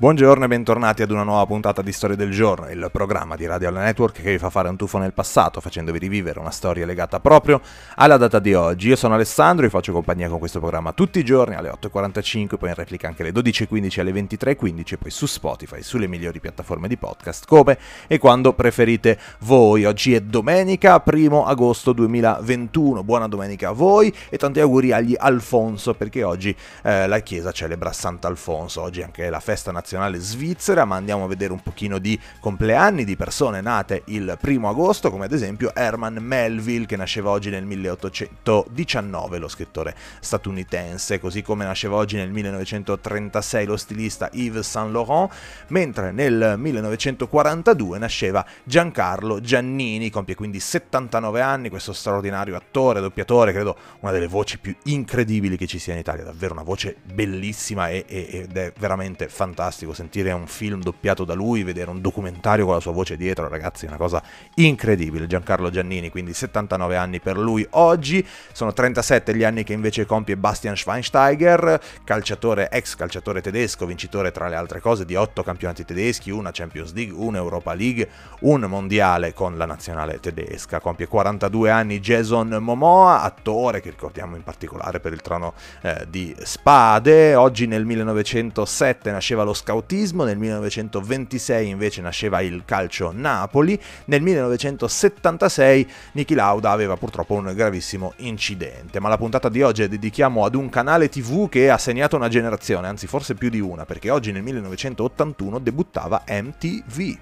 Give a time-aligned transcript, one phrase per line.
[0.00, 3.68] Buongiorno e bentornati ad una nuova puntata di Storia del Giorno, il programma di Radio
[3.68, 7.20] Alla Network che vi fa fare un tuffo nel passato, facendovi rivivere una storia legata
[7.20, 7.60] proprio
[7.96, 8.88] alla data di oggi.
[8.88, 12.70] Io sono Alessandro e faccio compagnia con questo programma tutti i giorni alle 8.45, poi
[12.70, 16.96] in replica anche alle 12.15 alle 23.15 e poi su Spotify, sulle migliori piattaforme di
[16.96, 17.76] podcast, come
[18.06, 19.84] e quando preferite voi.
[19.84, 23.04] Oggi è domenica, primo agosto 2021.
[23.04, 27.92] Buona domenica a voi e tanti auguri agli Alfonso perché oggi eh, la Chiesa celebra
[27.92, 31.98] Sant'Alfonso, oggi è anche la festa nazionale nazionale svizzera, ma andiamo a vedere un pochino
[31.98, 37.30] di compleanni di persone nate il primo agosto, come ad esempio Herman Melville, che nasceva
[37.30, 44.70] oggi nel 1819, lo scrittore statunitense, così come nasceva oggi nel 1936 lo stilista Yves
[44.70, 45.32] Saint Laurent,
[45.68, 53.76] mentre nel 1942 nasceva Giancarlo Giannini, compie quindi 79 anni, questo straordinario attore, doppiatore, credo
[54.00, 58.04] una delle voci più incredibili che ci sia in Italia, davvero una voce bellissima e,
[58.06, 62.64] e, ed è veramente fantastica fantastico sentire un film doppiato da lui, vedere un documentario
[62.64, 64.22] con la sua voce dietro, ragazzi, è una cosa
[64.54, 65.26] incredibile.
[65.26, 70.36] Giancarlo Giannini, quindi 79 anni per lui oggi, sono 37 gli anni che invece compie
[70.36, 76.30] Bastian Schweinsteiger, calciatore, ex calciatore tedesco, vincitore tra le altre cose di 8 campionati tedeschi,
[76.30, 78.08] una Champions League, una Europa League,
[78.40, 80.80] un mondiale con la nazionale tedesca.
[80.80, 86.34] Compie 42 anni Jason Momoa, attore che ricordiamo in particolare per il trono eh, di
[86.42, 94.20] Spade, oggi nel 1907 nasceva lo scautismo, nel 1926 invece nasceva il calcio Napoli, nel
[94.20, 100.56] 1976 Niki Lauda aveva purtroppo un gravissimo incidente, ma la puntata di oggi dedichiamo ad
[100.56, 104.32] un canale tv che ha segnato una generazione, anzi forse più di una, perché oggi
[104.32, 107.18] nel 1981 debuttava MTV.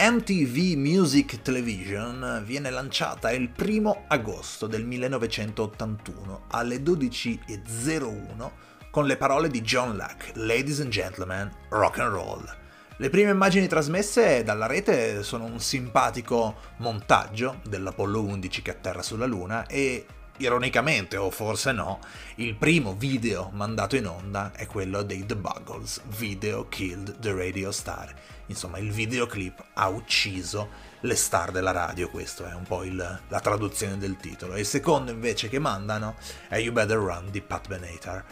[0.00, 8.50] MTV Music Television viene lanciata il 1 agosto del 1981 alle 12.01
[8.90, 12.56] con le parole di John Luck, Ladies and Gentlemen, Rock and Roll.
[12.96, 19.26] Le prime immagini trasmesse dalla rete sono un simpatico montaggio dell'Apollo 11 che atterra sulla
[19.26, 20.04] Luna e
[20.38, 22.00] ironicamente o forse no,
[22.36, 27.70] il primo video mandato in onda è quello dei The Buggles, Video Killed the Radio
[27.70, 28.12] Star.
[28.46, 33.40] Insomma, il videoclip ha ucciso le star della radio, questo è un po' il, la
[33.40, 34.54] traduzione del titolo.
[34.54, 36.16] E il secondo invece che mandano
[36.48, 38.24] è You Better Run di Pat Benatar.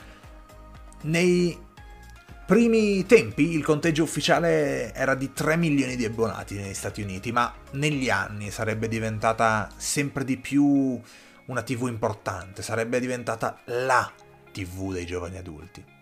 [1.02, 1.58] Nei
[2.46, 7.52] primi tempi il conteggio ufficiale era di 3 milioni di abbonati negli Stati Uniti, ma
[7.72, 11.00] negli anni sarebbe diventata sempre di più
[11.46, 14.10] una TV importante, sarebbe diventata la
[14.52, 15.95] TV dei giovani adulti.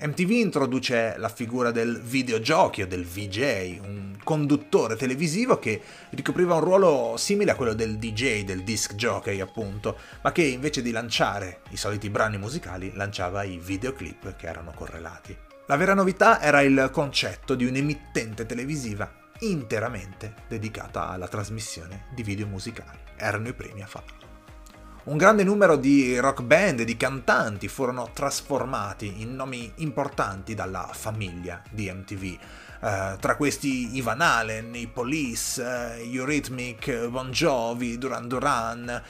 [0.00, 6.60] MTV introduce la figura del videogiochi o del VJ, un conduttore televisivo che ricopriva un
[6.60, 11.62] ruolo simile a quello del DJ, del disc jockey appunto, ma che invece di lanciare
[11.70, 15.36] i soliti brani musicali lanciava i videoclip che erano correlati.
[15.66, 22.46] La vera novità era il concetto di un'emittente televisiva interamente dedicata alla trasmissione di video
[22.46, 22.98] musicali.
[23.16, 24.27] Erano i primi a farlo.
[25.08, 30.90] Un grande numero di rock band e di cantanti furono trasformati in nomi importanti dalla
[30.92, 32.22] famiglia di MTV.
[32.80, 39.02] Uh, eh, tra questi Ivan Allen, i Police, uh, Eurythmic, Bon Jovi, Duran Duran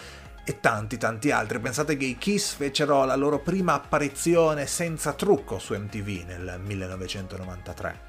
[0.45, 1.59] e tanti tanti altri.
[1.59, 8.08] Pensate che i Kiss fecero la loro prima apparizione senza trucco su MTV nel 1993.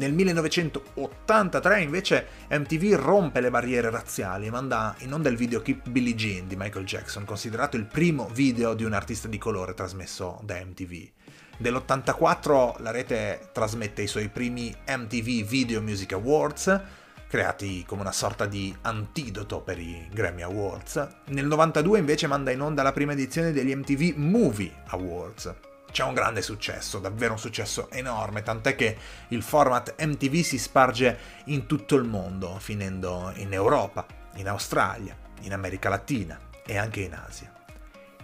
[0.00, 6.14] Nel 1983 invece MTV rompe le barriere razziali e manda in onda il videoclip Billie
[6.14, 10.54] Jean di Michael Jackson, considerato il primo video di un artista di colore trasmesso da
[10.54, 11.06] MTV.
[11.58, 16.80] Nell'84 la rete trasmette i suoi primi MTV Video Music Awards,
[17.28, 21.08] creati come una sorta di antidoto per i Grammy Awards.
[21.26, 26.14] Nel 92 invece manda in onda la prima edizione degli MTV Movie Awards c'è un
[26.14, 28.96] grande successo, davvero un successo enorme, tant'è che
[29.28, 34.06] il format MTV si sparge in tutto il mondo, finendo in Europa,
[34.36, 37.52] in Australia, in America Latina e anche in Asia.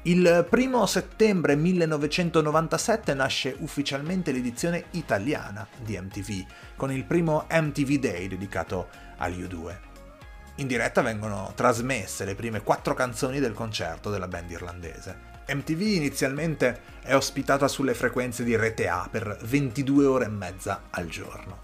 [0.02, 6.46] Il primo settembre 1997 nasce ufficialmente l'edizione italiana di MTV,
[6.76, 9.76] con il primo MTV Day dedicato agli U2.
[10.58, 15.35] In diretta vengono trasmesse le prime quattro canzoni del concerto della band irlandese.
[15.48, 21.06] MTV inizialmente è ospitata sulle frequenze di Rete A per 22 ore e mezza al
[21.06, 21.58] giorno.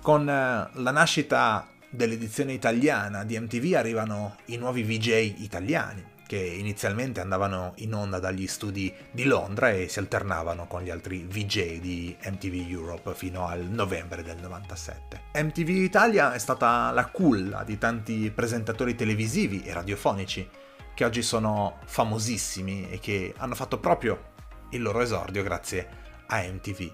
[0.00, 7.20] Con eh, la nascita dell'edizione italiana di MTV arrivano i nuovi VJ italiani, che inizialmente
[7.20, 12.16] andavano in onda dagli studi di Londra e si alternavano con gli altri VJ di
[12.24, 15.20] MTV Europe fino al novembre del 97.
[15.34, 20.48] MTV Italia è stata la culla di tanti presentatori televisivi e radiofonici
[20.94, 24.30] che oggi sono famosissimi e che hanno fatto proprio
[24.70, 25.88] il loro esordio grazie
[26.26, 26.90] a MTV.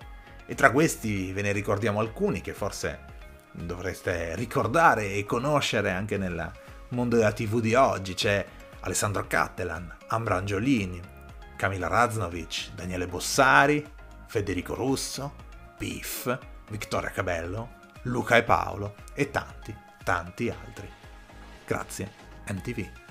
[0.47, 3.17] E tra questi ve ne ricordiamo alcuni che forse
[3.53, 6.51] dovreste ricordare e conoscere anche nel
[6.91, 8.15] mondo della TV di oggi.
[8.15, 8.45] C'è
[8.81, 11.01] Alessandro Cattelan, Ambra Angiolini,
[11.57, 13.85] Camila Raznovic, Daniele Bossari,
[14.27, 15.35] Federico Russo,
[15.77, 16.37] Piff,
[16.71, 19.75] Vittoria Cabello, Luca e Paolo e tanti,
[20.05, 20.89] tanti altri.
[21.67, 22.11] Grazie,
[22.49, 23.08] MTV.